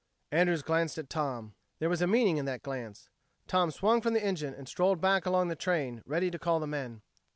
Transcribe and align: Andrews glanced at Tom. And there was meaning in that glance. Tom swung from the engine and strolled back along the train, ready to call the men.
Andrews 0.31 0.63
glanced 0.63 0.97
at 0.97 1.11
Tom. 1.11 1.43
And 1.53 1.53
there 1.77 1.89
was 1.89 2.01
meaning 2.07 2.37
in 2.37 2.45
that 2.45 2.63
glance. 2.63 3.07
Tom 3.45 3.69
swung 3.69 4.01
from 4.01 4.13
the 4.13 4.25
engine 4.25 4.55
and 4.55 4.67
strolled 4.67 4.99
back 4.99 5.27
along 5.27 5.49
the 5.49 5.55
train, 5.55 6.01
ready 6.07 6.31
to 6.31 6.39
call 6.39 6.59
the 6.59 6.65
men. 6.65 7.03